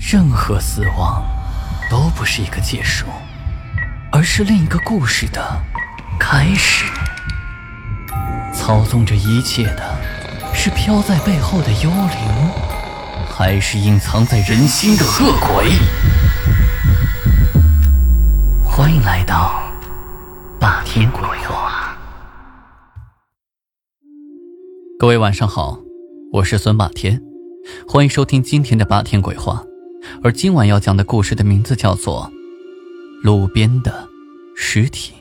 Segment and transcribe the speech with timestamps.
[0.00, 1.22] 任何死亡
[1.90, 3.04] 都不是一个结束，
[4.10, 5.62] 而是另一个故事的
[6.18, 6.86] 开始。
[8.52, 9.96] 操纵着一切的
[10.54, 12.50] 是飘在背后的幽灵，
[13.28, 15.70] 还是隐藏在人心的恶鬼？
[18.64, 19.62] 欢迎来到
[20.58, 21.94] 霸天鬼话。
[24.98, 25.78] 各位晚上好，
[26.32, 27.22] 我是孙霸天，
[27.86, 29.62] 欢迎收听今天的霸天鬼话。
[30.22, 32.30] 而今晚要讲的故事的名字叫做
[33.22, 34.08] 《路边的
[34.56, 35.12] 尸体》。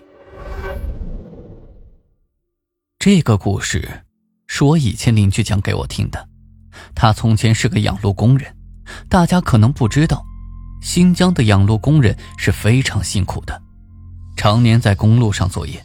[2.98, 4.04] 这个故事
[4.48, 6.28] 是我以前邻居讲给我听的。
[6.94, 8.54] 他从前是个养路工人，
[9.10, 10.24] 大家可能不知道，
[10.82, 13.62] 新疆的养路工人是非常辛苦的，
[14.36, 15.84] 常年在公路上作业。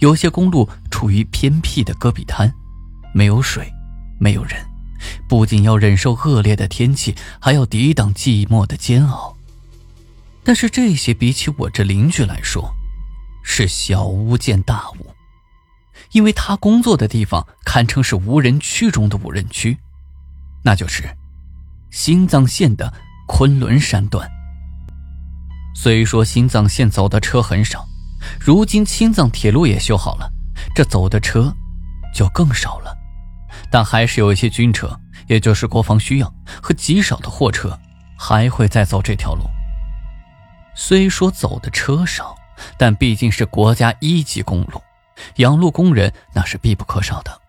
[0.00, 2.52] 有些公路处于偏僻的戈壁滩，
[3.14, 3.72] 没有水，
[4.18, 4.69] 没有人。
[5.28, 9.36] 不仅要忍受恶劣的天气，还要抵挡寂寞的煎熬。
[10.42, 12.74] 但是这些比起我这邻居来说，
[13.42, 15.14] 是小巫见大巫，
[16.12, 19.76] 因为他工作的地方堪称是无人区中的无人区，
[20.62, 21.04] 那就是
[21.90, 22.92] 新藏线的
[23.26, 24.28] 昆仑山段。
[25.74, 27.86] 虽说新藏线走的车很少，
[28.38, 30.30] 如今青藏铁路也修好了，
[30.74, 31.54] 这走的车
[32.14, 32.96] 就更少了。
[33.70, 37.78] 但还是有一些军车，也就是国防需要和极少的货车，
[38.18, 39.44] 还会再走这条路。
[40.74, 42.34] 虽说走的车少，
[42.76, 44.82] 但毕竟是国家一级公路，
[45.36, 47.40] 养路工人那是必不可少的。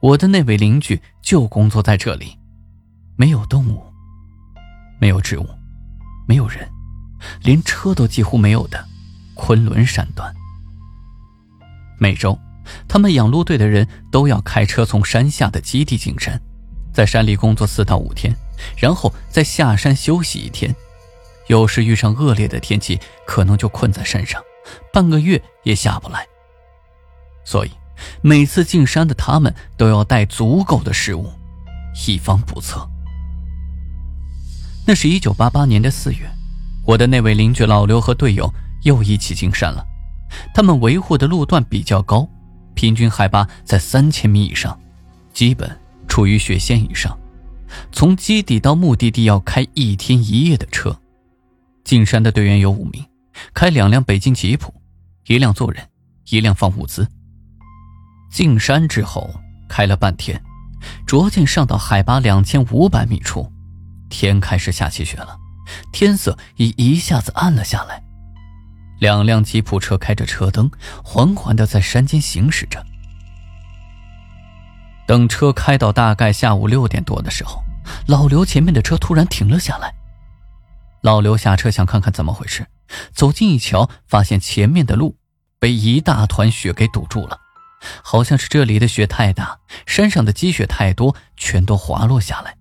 [0.00, 2.36] 我的那位邻居就工作在这里，
[3.14, 3.84] 没有动物，
[5.00, 5.48] 没有植物，
[6.26, 6.68] 没有人，
[7.42, 8.84] 连车都几乎没有的
[9.34, 10.34] 昆仑山段，
[12.00, 12.36] 每周。
[12.88, 16.40] 他们养路队的人都要开车从山下的基地进山，
[16.92, 18.34] 在山里工作四到五天，
[18.76, 20.74] 然后再下山休息一天。
[21.48, 24.40] 有时遇上恶劣的天气，可能就困在山上，
[24.92, 26.26] 半个月也下不来。
[27.44, 27.70] 所以，
[28.22, 31.28] 每次进山的他们都要带足够的食物，
[32.06, 32.88] 以防不测。
[34.86, 36.30] 那是一九八八年的四月，
[36.86, 38.52] 我的那位邻居老刘和队友
[38.84, 39.84] 又一起进山了。
[40.54, 42.28] 他们维护的路段比较高。
[42.74, 44.78] 平均海拔在三千米以上，
[45.32, 45.78] 基本
[46.08, 47.16] 处于雪线以上。
[47.90, 50.98] 从基地到目的地要开一天一夜的车。
[51.84, 53.04] 进山的队员有五名，
[53.54, 54.72] 开两辆北京吉普，
[55.26, 55.88] 一辆坐人，
[56.28, 57.08] 一辆放物资。
[58.30, 59.34] 进山之后
[59.68, 60.40] 开了半天，
[61.06, 63.50] 逐渐上到海拔两千五百米处，
[64.08, 65.36] 天开始下起雪了，
[65.92, 68.02] 天色已一下子暗了下来。
[69.02, 70.70] 两辆吉普车开着车灯，
[71.02, 72.86] 缓缓的在山间行驶着。
[75.08, 77.60] 等车开到大概下午六点多的时候，
[78.06, 79.92] 老刘前面的车突然停了下来。
[81.00, 82.64] 老刘下车想看看怎么回事，
[83.12, 85.16] 走近一瞧，发现前面的路
[85.58, 87.40] 被一大团雪给堵住了，
[88.04, 92.56] 好像是这里的雪太大，山上的积雪太多，全都滑落下来。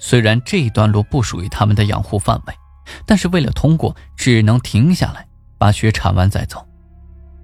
[0.00, 2.54] 虽然这一段路不属于他们的养护范围。
[3.06, 5.26] 但是为了通过，只能停下来
[5.58, 6.66] 把雪铲完再走。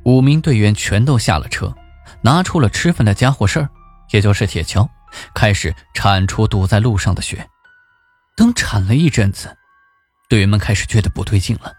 [0.05, 1.75] 五名队员全都下了车，
[2.23, 3.69] 拿出了吃饭的家伙事儿，
[4.11, 4.89] 也就是铁锹，
[5.35, 7.47] 开始铲除堵在路上的雪。
[8.37, 9.57] 等铲了一阵子，
[10.29, 11.73] 队员们开始觉得不对劲了。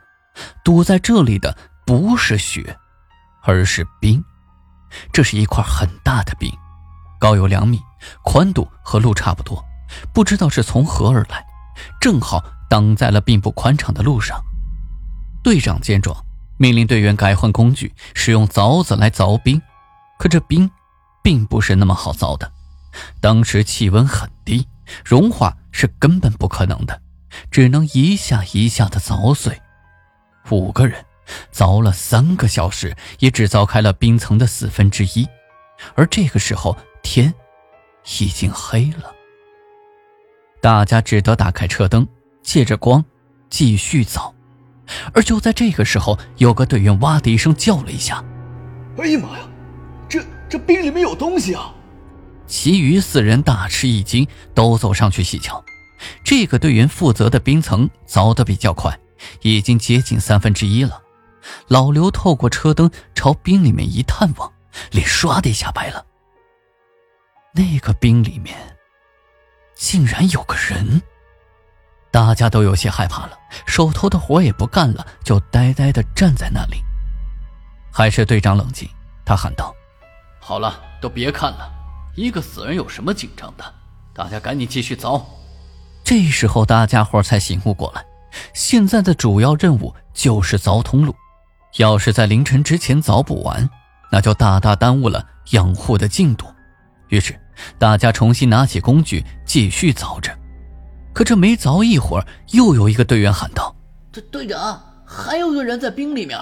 [0.63, 2.78] 堵在这里的不是雪，
[3.44, 4.24] 而是冰。
[5.12, 6.51] 这是一块很大的冰，
[7.19, 7.79] 高有两米，
[8.24, 9.63] 宽度和路差不多，
[10.13, 11.45] 不知道是从何而来，
[12.00, 12.44] 正好。
[12.70, 14.42] 挡在了并不宽敞的路上。
[15.44, 16.26] 队长见状，
[16.58, 19.62] 命令队员改换工具，使用凿子来凿冰。
[20.20, 20.70] 可这冰，
[21.24, 22.52] 并不是那么好凿的。
[23.22, 24.68] 当时气温很低，
[25.06, 27.02] 融化是根本不可能的，
[27.52, 29.62] 只能一下一下的凿碎。
[30.50, 31.06] 五个人
[31.54, 35.28] 凿了三个小时，也只凿开了冰层的四分之一。
[35.96, 37.34] 而这个时候，天
[38.20, 39.14] 已经黑了。
[40.60, 42.08] 大家只得打开车灯。
[42.48, 43.04] 借着光，
[43.50, 44.34] 继续走，
[45.14, 48.24] 而就在这个时候，有个队员哇的一声叫了一下
[48.98, 49.46] ：“哎呀妈呀，
[50.08, 51.76] 这这冰里面有东西啊！”
[52.48, 55.62] 其余四人大吃一惊，都走上去细瞧。
[56.24, 58.98] 这个队员负责的冰层凿得比较快，
[59.42, 61.02] 已经接近三分之一了。
[61.68, 64.50] 老刘透过车灯朝冰里面一探望，
[64.92, 66.06] 脸唰的一下白了。
[67.54, 68.56] 那个冰里面，
[69.76, 71.02] 竟然有个人。
[72.18, 73.38] 大家都有些害怕了，
[73.68, 76.84] 手头的活也不干了，就呆呆的站在那里。
[77.92, 78.90] 还是队长冷静，
[79.24, 79.72] 他喊道
[80.42, 81.72] ：“好了，都别看了，
[82.16, 83.64] 一个死人有什么紧张的？
[84.16, 85.22] 大家赶紧继续凿。”
[86.04, 88.04] 这时候大家伙才醒悟过来，
[88.52, 91.16] 现在的主要任务就是凿通路。
[91.78, 93.70] 要是在凌晨之前凿不完，
[94.12, 96.52] 那就大大耽误了养护的进度。
[97.10, 97.40] 于是，
[97.78, 100.36] 大家重新拿起工具继续凿着。
[101.18, 103.75] 可这没凿一会儿，又有一个队员喊道
[104.14, 106.40] ：“队队长，还有个人在冰里面。”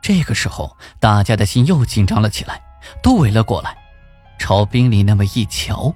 [0.00, 2.62] 这个时候，大家的心又紧张了起来，
[3.02, 3.76] 都围了过来，
[4.38, 5.92] 朝冰里那么一瞧，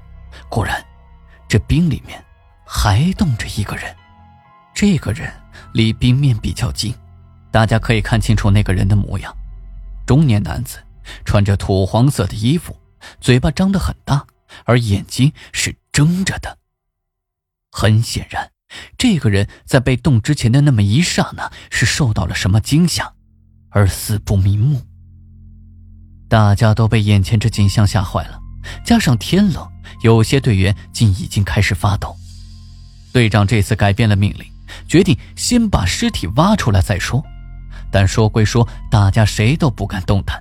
[0.48, 0.84] 果然，
[1.48, 2.20] 这冰里面
[2.66, 3.94] 还冻着一个人。
[4.74, 5.32] 这个人
[5.72, 6.92] 离冰面比较近。
[7.52, 9.32] 大家可以看清楚那个人的模样，
[10.04, 10.78] 中年男子，
[11.24, 12.76] 穿着土黄色的衣服，
[13.20, 14.26] 嘴巴张得很大，
[14.64, 16.58] 而眼睛是睁着的。
[17.76, 18.52] 很显然，
[18.96, 23.12] 这个人在被冻之前的那么一刹那是受到了什么惊吓，
[23.70, 24.80] 而死不瞑目。
[26.28, 28.38] 大家都被眼前这景象吓坏了，
[28.86, 29.68] 加上天冷，
[30.04, 32.14] 有些队员竟已经开始发抖。
[33.12, 34.46] 队长这次改变了命令，
[34.86, 37.20] 决定先把尸体挖出来再说。
[37.90, 40.40] 但说归说，大家谁都不敢动弹。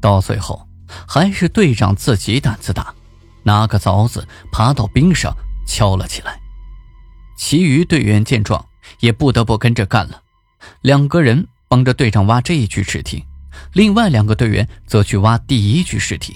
[0.00, 0.66] 到最后，
[1.06, 2.94] 还是队长自己胆子大，
[3.42, 5.30] 拿个凿子爬到冰上
[5.72, 6.38] 敲了起来。
[7.38, 8.62] 其余队员见状，
[9.00, 10.22] 也不得不跟着干了。
[10.82, 13.24] 两个人帮着队长挖这一具尸体，
[13.72, 16.34] 另外两个队员则去挖第一具尸体。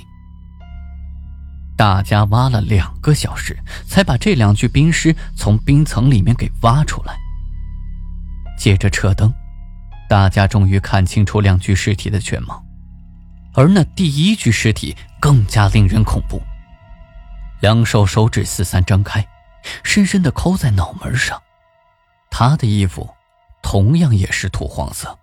[1.77, 3.55] 大家挖了两个小时，
[3.87, 7.15] 才把这两具冰尸从冰层里面给挖出来。
[8.59, 9.31] 接着撤灯。
[10.09, 12.65] 大家终于看清楚两具尸体的全貌，
[13.55, 16.41] 而那第一具尸体更加令人恐怖。
[17.61, 19.27] 两手手指四散张开，
[19.83, 21.41] 深深的抠在脑门上。
[22.31, 23.09] 他的衣服
[23.63, 25.19] 同样也是土黄色。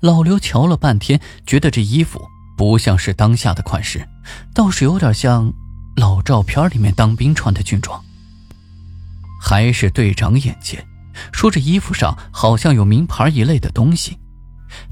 [0.00, 2.20] 老刘瞧了半天，觉得这衣服
[2.56, 4.08] 不像是当下的款式，
[4.54, 5.52] 倒是有点像
[5.96, 8.02] 老照片里面当兵穿的军装。
[9.40, 10.84] 还是队长眼尖。
[11.32, 14.18] 说这衣服上好像有名牌一类的东西，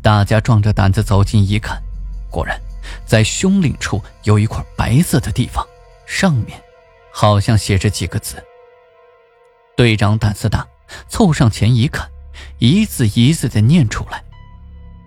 [0.00, 1.82] 大家壮着胆子走近一看，
[2.30, 2.56] 果然，
[3.04, 5.66] 在胸领处有一块白色的地方，
[6.12, 6.62] 上面
[7.10, 8.36] 好像写着几个字。
[9.74, 10.66] 队长胆子大，
[11.08, 12.06] 凑上前一看，
[12.58, 14.22] 一字一字的念出来：“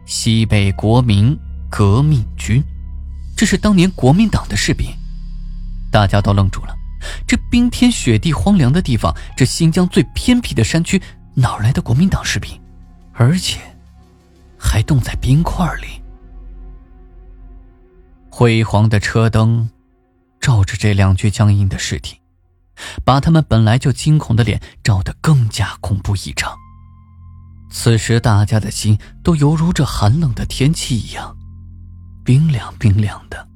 [0.08, 1.38] 西北国民
[1.70, 2.62] 革命军。”
[3.38, 4.88] 这是当年国民党的士兵，
[5.92, 6.76] 大家都愣住了。
[7.28, 11.00] 这冰天雪地、荒凉的地方，这新疆最偏僻的山区，
[11.36, 12.60] 哪来的国民党士兵？
[13.14, 13.60] 而且，
[14.58, 16.02] 还冻在冰块里。
[18.32, 19.70] 辉煌的车灯，
[20.46, 22.22] 照着这两具僵硬的尸体，
[23.04, 26.56] 把他们本来就惊恐的脸照得更加恐怖异常。
[27.72, 31.36] 此时，大家的心都犹如这寒冷的天气一样，
[32.24, 33.48] 冰凉冰凉的。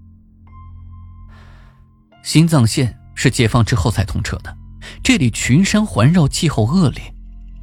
[2.23, 2.97] 新藏线。
[3.13, 4.57] 是解放之后才通车的，
[5.03, 7.13] 这里群山环绕，气候恶劣。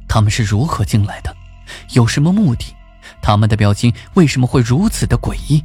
[0.07, 1.35] 他们是如何进来的？
[1.95, 2.75] 有什么目的？
[3.23, 5.63] 他们的表情为什么会如此的诡异？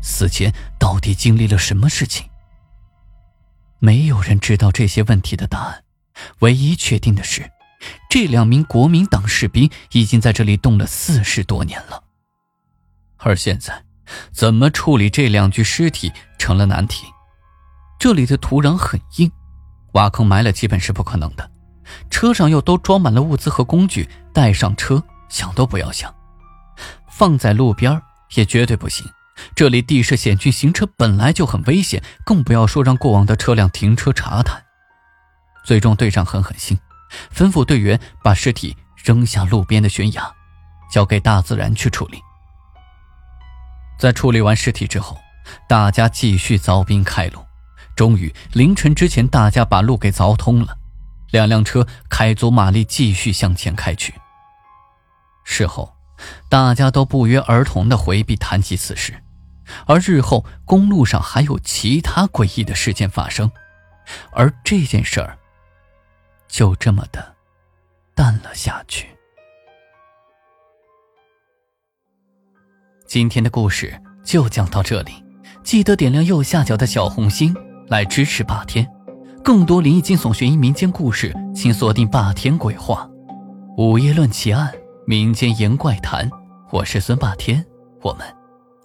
[0.00, 2.24] 死前到底经历了什么事情？
[3.84, 5.84] 没有人知道这些问题的答案。
[6.38, 7.50] 唯一确定的是，
[8.08, 12.02] 这两名国民党士兵已经在这里冻了四十多年了。
[13.18, 13.84] 而现在，
[14.32, 17.04] 怎么处理这两具尸体成了难题。
[17.98, 19.30] 这里的土壤很硬，
[19.92, 21.50] 挖坑埋了基本是不可能的。
[22.08, 26.14] 车上又都装满了物资和工具，带上车想都不要想。
[27.10, 28.00] 放在路边
[28.34, 29.06] 也绝对不行，
[29.54, 34.64] 这里地势险峻，行车本来就很危险，更不要说让过往的车辆停车查探。
[35.64, 36.78] 最终，队长狠狠心，
[37.34, 40.30] 吩咐队员把尸体扔下路边的悬崖，
[40.90, 42.20] 交给大自然去处理。
[43.98, 45.16] 在处理完尸体之后，
[45.68, 47.44] 大家继续凿冰开路。
[47.96, 50.76] 终于，凌晨之前，大家把路给凿通了，
[51.30, 54.12] 两辆车开足马力继续向前开去。
[55.44, 55.94] 事后，
[56.48, 59.22] 大家都不约而同的回避谈及此事，
[59.86, 63.50] 而日后公路上还有其他诡异的事件发生，
[64.32, 65.38] 而这件事儿
[66.48, 67.34] 就这么的
[68.14, 69.08] 淡了下去。
[73.06, 75.12] 今天的故事就讲到这里，
[75.62, 77.54] 记得点亮右下角的小红心。
[77.88, 78.90] 来支持霸天，
[79.42, 83.06] 更多灵异惊悚悬疑民间故事，请锁定霸天鬼话，
[83.76, 84.72] 午夜论奇案，
[85.06, 86.28] 民间言怪谈。
[86.70, 87.62] 我是孙霸天，
[88.00, 88.26] 我们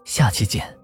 [0.04, 0.79] 下期见。